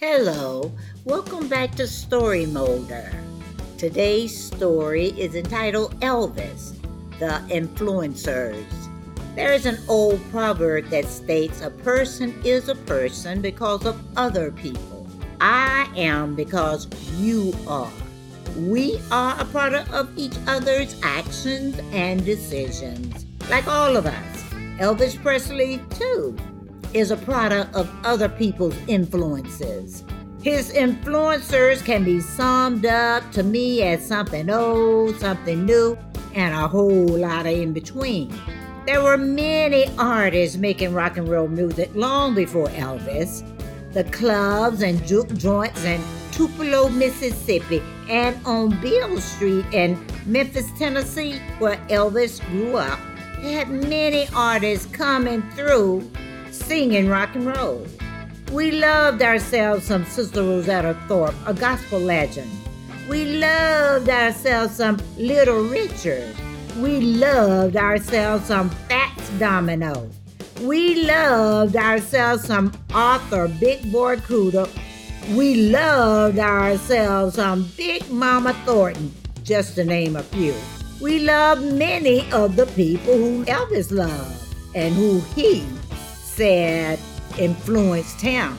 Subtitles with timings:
[0.00, 0.70] Hello,
[1.04, 3.10] welcome back to Story Molder.
[3.78, 6.80] Today's story is entitled Elvis,
[7.18, 8.64] the Influencers.
[9.34, 14.52] There is an old proverb that states a person is a person because of other
[14.52, 15.04] people.
[15.40, 16.86] I am because
[17.16, 17.90] you are.
[18.56, 24.42] We are a product of each other's actions and decisions, like all of us.
[24.78, 26.36] Elvis Presley, too
[26.94, 30.04] is a product of other people's influences.
[30.42, 35.98] His influencers can be summed up to me as something old, something new,
[36.34, 38.32] and a whole lot of in between.
[38.86, 43.42] There were many artists making rock and roll music long before Elvis.
[43.92, 46.00] The clubs and juke joints in
[46.30, 52.98] Tupelo, Mississippi, and on Beale Street in Memphis, Tennessee, where Elvis grew up,
[53.42, 56.08] had many artists coming through
[56.68, 57.86] singing rock and roll.
[58.52, 62.50] We loved ourselves some Sister Rosetta Tharpe, a gospel legend.
[63.08, 66.36] We loved ourselves some Little Richard.
[66.76, 70.10] We loved ourselves some Fats Domino.
[70.60, 74.68] We loved ourselves some Arthur Big Boy Crudup.
[75.30, 79.10] We loved ourselves some Big Mama Thornton,
[79.42, 80.54] just to name a few.
[81.00, 85.64] We loved many of the people who Elvis loved and who he
[86.38, 87.00] said
[87.36, 88.56] influenced him.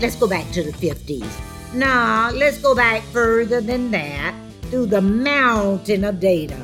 [0.00, 1.74] Let's go back to the 50s.
[1.74, 4.34] Nah, let's go back further than that
[4.70, 6.56] through the mountain of data.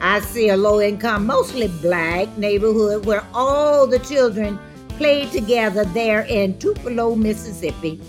[0.00, 4.58] I see a low income, mostly black neighborhood where all the children
[4.98, 8.00] played together there in Tupelo, Mississippi.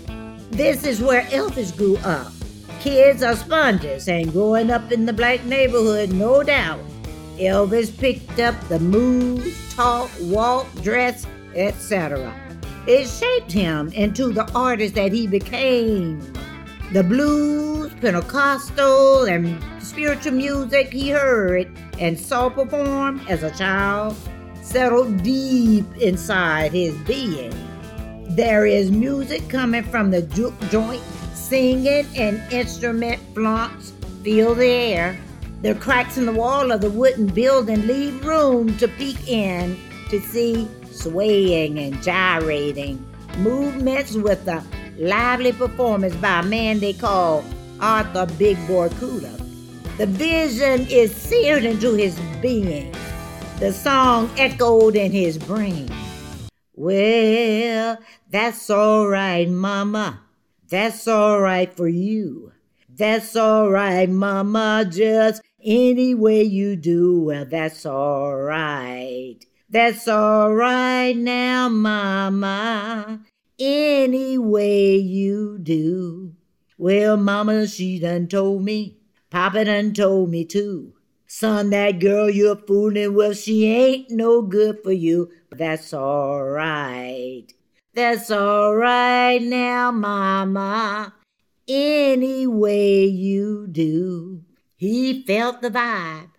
[0.50, 2.32] This is where Elvis grew up.
[2.80, 6.80] Kids are sponges, and growing up in the black neighborhood, no doubt,
[7.38, 12.32] Elvis picked up the moves, talk, walk, dress, etc.
[12.86, 16.20] It shaped him into the artist that he became.
[16.92, 24.16] The blues, Pentecostal, and spiritual music he heard and saw perform as a child
[24.62, 27.52] settled deep inside his being.
[28.30, 31.02] There is music coming from the juke joint,
[31.34, 35.16] singing and instrument flaunts fill the air.
[35.62, 39.78] The cracks in the wall of the wooden building leave room to peek in
[40.10, 43.04] to see swaying and gyrating
[43.38, 44.64] movements with a
[44.96, 47.44] lively performance by a man they call
[47.80, 49.38] Arthur Big Boy Crudup.
[49.98, 52.94] The vision is seared into his being.
[53.60, 55.88] The song echoed in his brain.
[56.74, 60.20] Well, that's all right, Mama.
[60.68, 62.52] That's all right for you.
[62.88, 64.84] That's all right, Mama.
[64.90, 69.38] Just any way you do, well, that's all right.
[69.68, 73.20] That's all right now, Mama,
[73.58, 76.34] any way you do.
[76.76, 78.98] Well, Mama, she done told me,
[79.30, 80.92] Papa done told me too.
[81.26, 85.30] Son, that girl you're fooling with, she ain't no good for you.
[85.48, 87.46] But that's all right.
[87.94, 91.14] That's all right now, Mama,
[91.66, 94.42] any way you do.
[94.76, 96.30] He felt the vibe.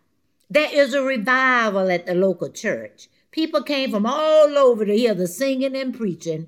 [0.49, 3.09] There is a revival at the local church.
[3.35, 6.47] People came from all over to hear the singing and preaching.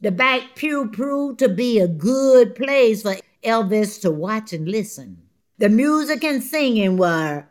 [0.00, 3.14] The back pew proved to be a good place for
[3.44, 5.22] Elvis to watch and listen.
[5.58, 7.46] The music and singing were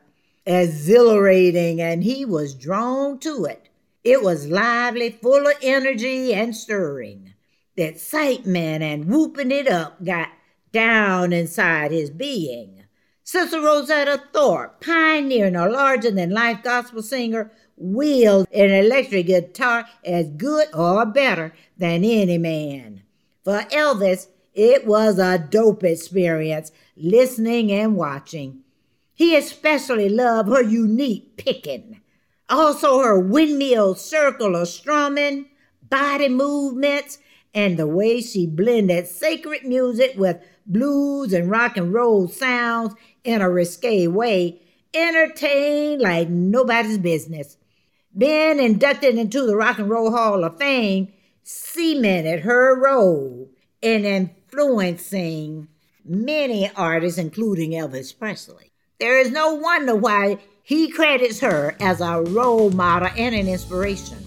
[0.46, 3.70] exhilarating, and he was drawn to it.
[4.04, 7.36] It was lively, full of energy and stirring.
[7.78, 10.28] The excitement and whooping it up got
[10.74, 12.84] down inside his being.
[13.24, 20.30] Sister Rosetta Tharpe, pioneering a larger than life gospel singer, wield an electric guitar as
[20.30, 23.04] good or better than any man.
[23.44, 28.62] For Elvis, it was a dope experience listening and watching.
[29.14, 32.02] He especially loved her unique picking,
[32.50, 35.48] also her windmill circle of strumming,
[35.90, 37.20] body movements,
[37.54, 43.42] and the way she blended sacred music with blues and rock and roll sounds in
[43.42, 44.62] a risque way,
[44.94, 47.58] entertained like nobody's business
[48.18, 51.12] being inducted into the Rock and Roll Hall of Fame
[51.44, 53.50] cemented her role
[53.82, 55.68] in influencing
[56.06, 58.72] many artists, including Elvis Presley.
[59.00, 64.18] There is no wonder why he credits her as a role model and an inspiration.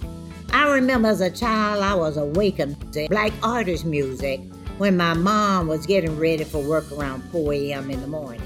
[0.52, 4.40] I remember as a child, I was awakened to black artist music
[4.78, 7.90] when my mom was getting ready for work around 4 a.m.
[7.90, 8.42] in the morning.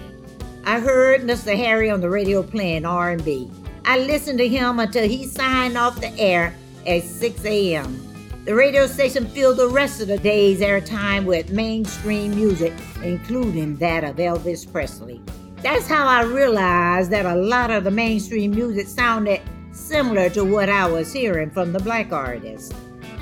[0.64, 1.56] I heard Mr.
[1.56, 3.50] Harry on the radio playing R&B.
[3.84, 6.54] I listened to him until he signed off the air
[6.86, 8.06] at 6 a.m.
[8.44, 12.72] The radio station filled the rest of the day's airtime with mainstream music,
[13.02, 15.20] including that of Elvis Presley.
[15.62, 19.40] That's how I realized that a lot of the mainstream music sounded
[19.72, 22.74] similar to what I was hearing from the black artists.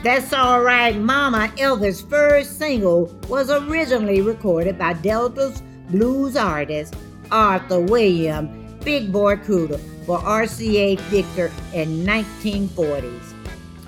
[0.04, 5.60] That's Alright Mama, Elvis' first single, was originally recorded by Delta's
[5.90, 6.94] blues artist
[7.32, 13.34] Arthur William Big Boy Crudup for RCA Victor in 1940s.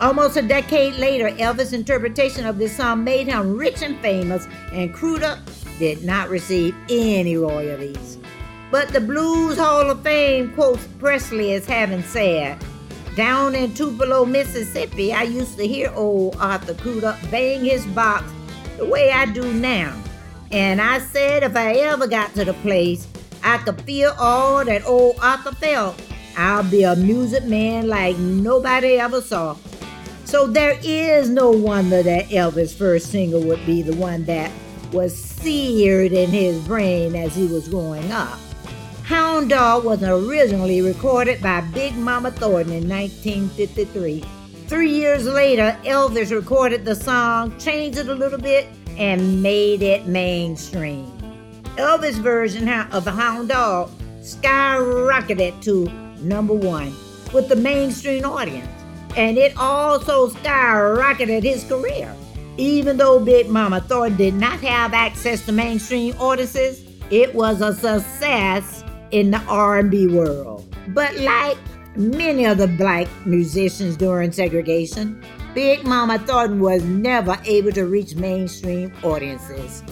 [0.00, 4.92] Almost a decade later, Elvis' interpretation of this song made him rich and famous, and
[4.92, 5.38] Crudup
[5.78, 8.18] did not receive any royalties.
[8.70, 12.62] But the Blues Hall of Fame quotes Presley as having said,
[13.16, 18.30] down in Tupelo, Mississippi, I used to hear old Arthur Crudup bang his box
[18.76, 19.98] the way I do now.
[20.52, 23.08] And I said if I ever got to the place,
[23.42, 26.09] I could feel all that old Arthur felt.
[26.36, 29.56] I'll be a music man like nobody ever saw.
[30.24, 34.50] So there is no wonder that Elvis' first single would be the one that
[34.92, 38.38] was seared in his brain as he was growing up.
[39.04, 44.24] Hound Dog was originally recorded by Big Mama Thornton in 1953.
[44.68, 50.06] Three years later, Elvis recorded the song, changed it a little bit, and made it
[50.06, 51.10] mainstream.
[51.76, 53.90] Elvis' version of Hound Dog
[54.20, 55.86] skyrocketed to
[56.22, 56.94] number one
[57.32, 58.68] with the mainstream audience,
[59.16, 62.14] and it also skyrocketed his career.
[62.56, 67.72] Even though Big Mama Thornton did not have access to mainstream audiences, it was a
[67.74, 70.66] success in the R&B world.
[70.88, 71.56] But like
[71.96, 75.22] many of the black musicians during segregation,
[75.54, 79.82] Big Mama Thornton was never able to reach mainstream audiences.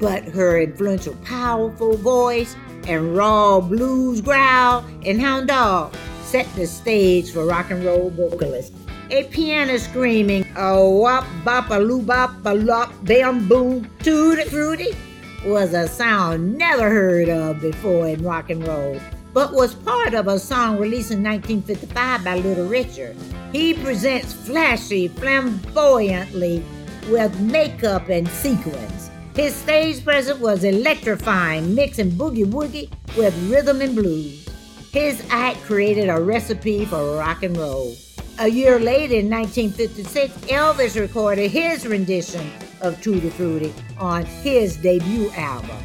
[0.00, 2.56] But her influential, powerful voice
[2.88, 8.76] and raw blues growl and Hound Dog set the stage for rock and roll vocalists.
[9.10, 14.96] A piano screaming, a wop bop a loo bop a lop bam boom tutti frutti
[15.44, 18.98] was a sound never heard of before in rock and roll,
[19.32, 23.14] but was part of a song released in 1955 by Little Richard.
[23.52, 26.64] He presents flashy, flamboyantly
[27.10, 29.03] with makeup and sequins.
[29.34, 34.48] His stage presence was electrifying, mixing boogie woogie with rhythm and blues.
[34.92, 37.96] His act created a recipe for rock and roll.
[38.38, 42.48] A year later, in 1956, Elvis recorded his rendition
[42.80, 45.78] of Tutti Frutti on his debut album.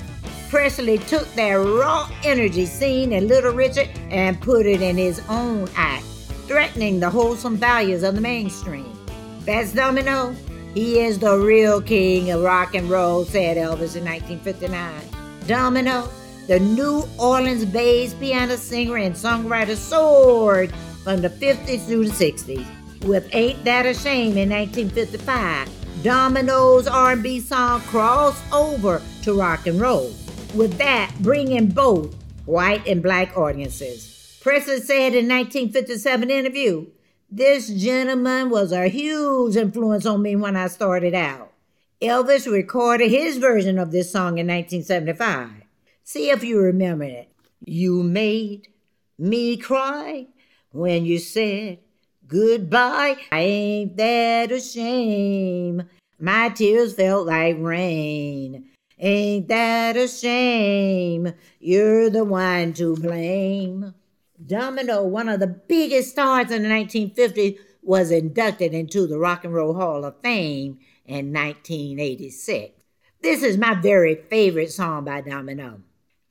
[0.51, 5.68] Presley took that raw energy seen in Little Richard and put it in his own
[5.75, 6.04] act,
[6.46, 8.94] threatening the wholesome values of the mainstream.
[9.42, 10.36] Fats Domino,
[10.74, 15.01] he is the real king of rock and roll, said Elvis in 1959.
[15.48, 16.10] Domino,
[16.48, 20.71] the New Orleans bass piano singer and songwriter, soared
[21.04, 22.66] from the 50s through the 60s
[23.06, 29.81] with Ain't That a Shame in 1955 Domino's R&B song crossed over to rock and
[29.81, 30.13] roll,
[30.56, 32.15] with that bringing both
[32.45, 34.38] white and black audiences.
[34.42, 36.86] Presley said in 1957 interview,
[37.31, 41.51] this gentleman was a huge influence on me when I started out.
[42.01, 45.49] Elvis recorded his version of this song in 1975.
[46.03, 47.29] See if you remember it.
[47.63, 48.69] You made
[49.17, 50.27] me cry
[50.71, 51.79] when you said
[52.27, 53.17] goodbye.
[53.31, 55.83] Ain't that a shame?
[56.19, 58.69] My tears felt like rain.
[58.97, 61.33] Ain't that a shame?
[61.59, 63.93] You're the one to blame.
[64.46, 69.53] Domino, one of the biggest stars in the 1950s, was inducted into the Rock and
[69.53, 72.81] Roll Hall of Fame in 1986.
[73.22, 75.81] This is my very favorite song by Domino.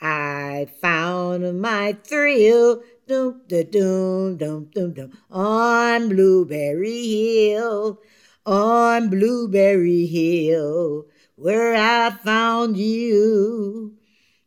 [0.01, 8.01] I found my thrill dum, dum, dum, dum, dum, on Blueberry Hill,
[8.47, 13.97] on Blueberry Hill, where I found you.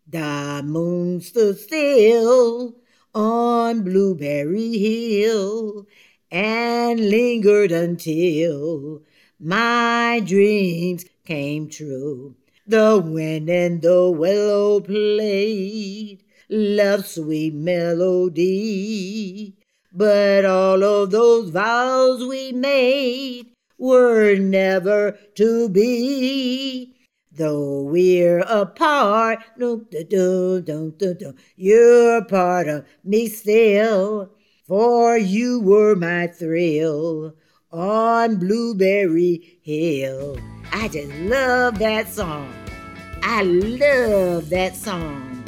[0.08, 2.81] The moon stood still
[3.13, 5.86] on Blueberry Hill
[6.32, 9.01] and lingered until
[9.39, 12.36] my dreams came true.
[12.68, 19.56] The wind and the willow played love's sweet melody.
[19.94, 26.96] But all of those vows we made were never to be.
[27.34, 34.32] Though we're apart, dum, dum, dum, dum, dum, you're part of me still.
[34.68, 37.34] For you were my thrill
[37.72, 40.38] on Blueberry Hill.
[40.74, 42.54] I just love that song.
[43.24, 45.44] I love that song.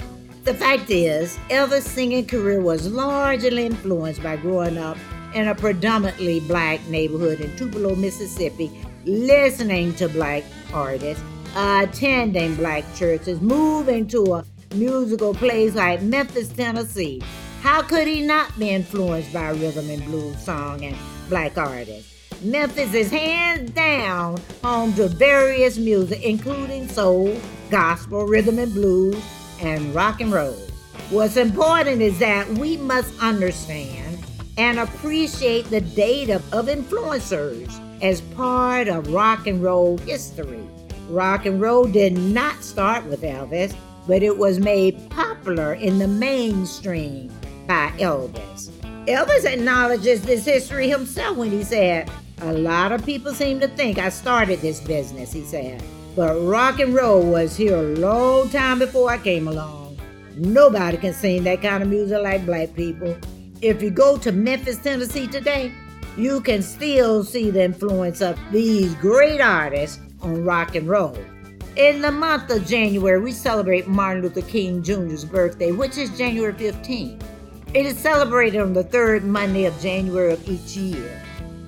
[0.45, 4.97] The fact is, Elvis' singing career was largely influenced by growing up
[5.33, 8.71] in a predominantly black neighborhood in Tupelo, Mississippi,
[9.05, 11.23] listening to black artists,
[11.55, 14.45] attending black churches, moving to a
[14.75, 17.21] musical place like Memphis, Tennessee.
[17.61, 20.97] How could he not be influenced by rhythm and blues song and
[21.29, 22.11] black artists?
[22.43, 29.15] Memphis is hands down home to various music, including soul, gospel, rhythm and blues,
[29.61, 30.57] and rock and roll.
[31.09, 34.25] What's important is that we must understand
[34.57, 40.67] and appreciate the data of influencers as part of rock and roll history.
[41.09, 43.75] Rock and roll did not start with Elvis,
[44.07, 47.31] but it was made popular in the mainstream
[47.67, 48.69] by Elvis.
[49.05, 52.09] Elvis acknowledges this history himself when he said,
[52.41, 55.83] A lot of people seem to think I started this business, he said.
[56.15, 59.97] But rock and roll was here a long time before I came along.
[60.37, 63.15] Nobody can sing that kind of music like black people.
[63.61, 65.71] If you go to Memphis, Tennessee today,
[66.17, 71.17] you can still see the influence of these great artists on rock and roll.
[71.75, 76.53] In the month of January, we celebrate Martin Luther King Jr.'s birthday, which is January
[76.53, 77.23] 15th.
[77.73, 81.19] It is celebrated on the third Monday of January of each year.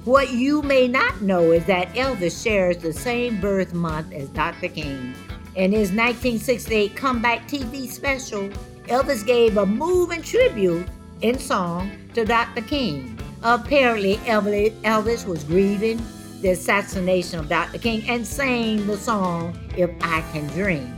[0.03, 4.67] What you may not know is that Elvis shares the same birth month as Dr.
[4.67, 5.15] King.
[5.55, 8.49] In his 1968 comeback TV special,
[8.83, 10.87] Elvis gave a moving tribute
[11.21, 12.61] in song to Dr.
[12.61, 13.17] King.
[13.41, 15.97] Apparently, Elvis was grieving
[16.45, 17.79] the assassination of Dr.
[17.79, 20.95] King and sang the song If I Can Dream.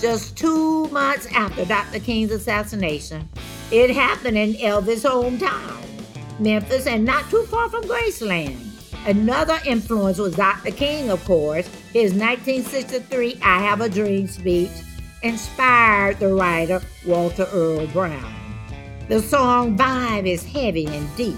[0.00, 2.00] Just two months after Dr.
[2.00, 3.28] King's assassination,
[3.70, 5.84] it happened in Elvis' hometown.
[6.40, 8.58] Memphis, and not too far from Graceland.
[9.06, 10.72] Another influence was Dr.
[10.72, 11.68] King, of course.
[11.92, 14.70] His 1963 I Have a Dream speech
[15.22, 18.34] inspired the writer Walter Earl Brown.
[19.08, 21.36] The song vibe is heavy and deep.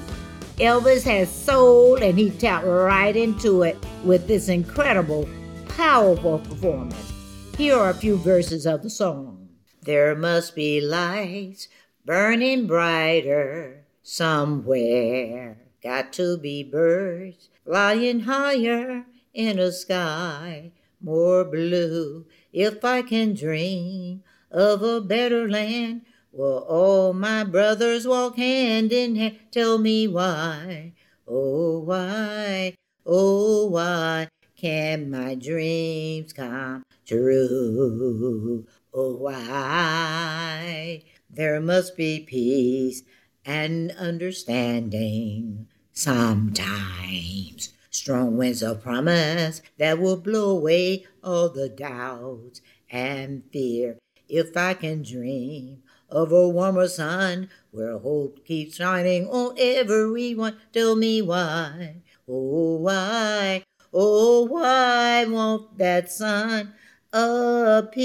[0.61, 5.26] Elvis has soul and he tapped right into it with this incredible,
[5.69, 7.12] powerful performance.
[7.57, 9.49] Here are a few verses of the song.
[9.81, 11.69] There must be lights
[12.05, 15.57] burning brighter somewhere.
[15.83, 22.26] Got to be birds flying higher in a sky more blue.
[22.52, 26.02] If I can dream of a better land,
[26.33, 29.39] will all my brothers walk hand in hand?
[29.51, 30.93] Tell me why,
[31.27, 32.75] oh why,
[33.07, 38.67] oh why can my dreams come true?
[38.93, 43.03] Oh why there must be peace
[43.45, 45.69] and understanding.
[45.93, 52.61] Sometimes strong winds of promise that will blow away all the doubts
[52.91, 53.99] and fear.
[54.29, 60.97] If I can dream of a warmer sun where hope keeps shining on everyone, tell
[60.97, 61.97] me why,
[62.29, 63.62] oh why,
[63.93, 66.75] oh why won't that sun
[67.12, 67.97] appear?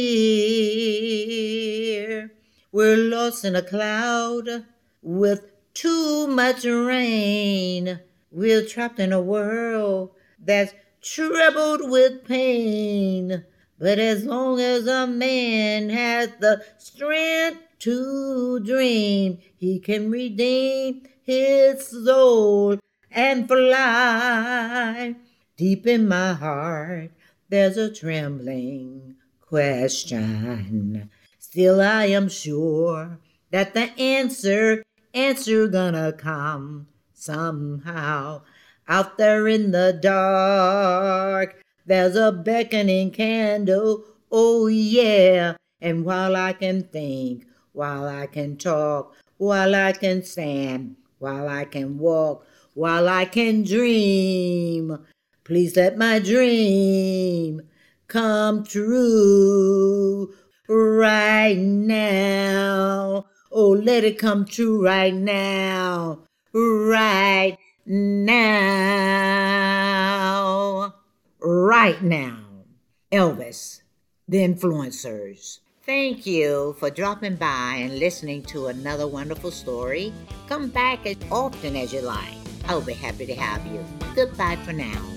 [2.72, 4.66] We're lost in a cloud
[5.02, 8.00] with too much rain.
[8.32, 13.46] We're trapped in a world that's troubled with pain.
[13.78, 21.88] But as long as a man has the strength to dream, he can redeem his
[21.88, 22.78] soul
[23.12, 25.16] and fly.
[25.58, 27.12] Deep in my heart,
[27.50, 31.10] there's a trembling question.
[31.40, 33.20] Still, I am sure
[33.52, 38.42] that the answer answer gonna come somehow.
[38.88, 44.04] Out there in the dark, there's a beckoning candle.
[44.32, 45.56] Oh, yeah.
[45.80, 51.66] And while I can think, while I can talk, while I can stand, while I
[51.66, 54.98] can walk, while I can dream,
[55.44, 57.62] please let my dream
[58.08, 60.34] come true
[60.68, 63.28] right now.
[63.52, 66.24] Oh, let it come true right now.
[66.54, 70.25] Right now.
[71.76, 72.38] Right now.
[73.12, 73.82] Elvis,
[74.30, 75.60] the influencers.
[75.86, 80.14] Thank you for dropping by and listening to another wonderful story.
[80.48, 82.38] Come back as often as you like.
[82.70, 83.84] I'll be happy to have you.
[84.16, 85.15] Goodbye for now.